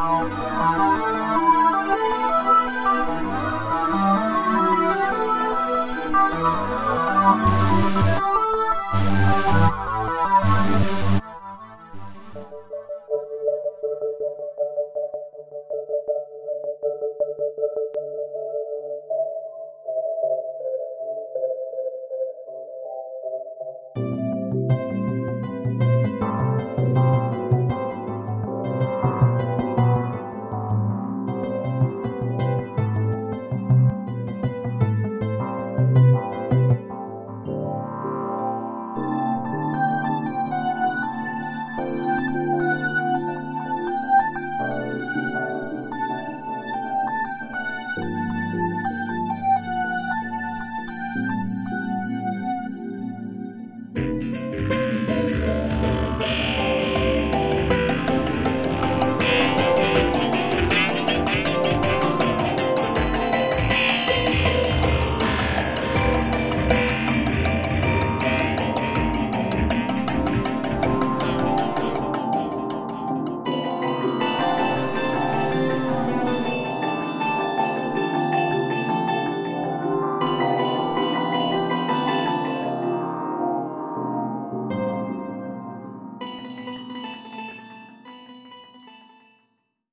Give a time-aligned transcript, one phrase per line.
[0.00, 0.87] Oh,